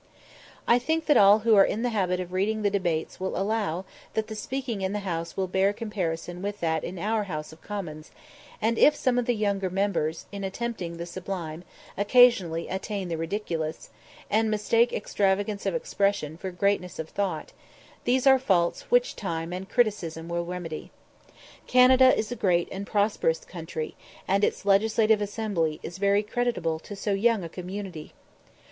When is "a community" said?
27.43-28.13